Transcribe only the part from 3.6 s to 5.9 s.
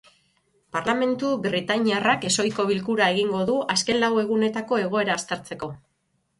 azken lau egunetako egoera aztertzeko.